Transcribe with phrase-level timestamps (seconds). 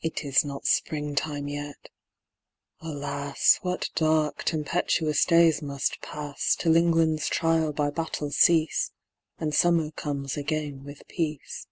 [0.00, 1.90] It is not springtime yet.
[2.80, 8.90] Alas, What dark, tempestuous days must pass, Till England's trial by battle cease,
[9.38, 11.68] And summer comes again with peace.